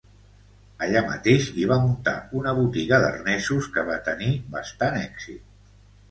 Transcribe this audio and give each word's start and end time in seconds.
Allà 0.83 1.01
mateix 1.09 1.49
hi 1.57 1.65
va 1.71 1.75
muntar 1.83 2.13
una 2.39 2.53
botiga 2.59 2.99
d'arnesos 3.03 3.67
que 3.75 3.83
va 3.91 3.97
tenir 4.07 4.31
bastant 4.57 4.97
èxit. 5.03 5.45